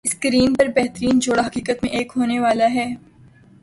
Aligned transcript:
screen 0.05 0.53
پر 0.53 0.67
بہترین 0.75 1.19
جوڑا 1.19 1.45
حقیقت 1.47 1.83
میں 1.83 1.91
ایک 1.91 2.11
ہونے 2.15 2.39
والا 2.39 2.69
ہے 2.73 2.85